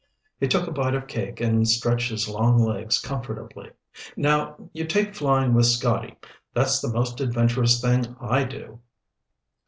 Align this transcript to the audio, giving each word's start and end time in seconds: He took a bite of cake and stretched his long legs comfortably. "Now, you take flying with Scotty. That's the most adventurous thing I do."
He 0.39 0.47
took 0.47 0.65
a 0.67 0.71
bite 0.71 0.95
of 0.95 1.05
cake 1.05 1.39
and 1.41 1.67
stretched 1.69 2.09
his 2.09 2.27
long 2.27 2.57
legs 2.57 2.99
comfortably. 2.99 3.69
"Now, 4.17 4.55
you 4.73 4.87
take 4.87 5.13
flying 5.13 5.53
with 5.53 5.67
Scotty. 5.67 6.17
That's 6.55 6.81
the 6.81 6.91
most 6.91 7.21
adventurous 7.21 7.79
thing 7.79 8.15
I 8.19 8.45
do." 8.45 8.79